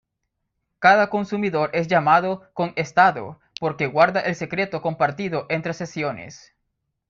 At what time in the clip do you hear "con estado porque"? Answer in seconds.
2.55-3.85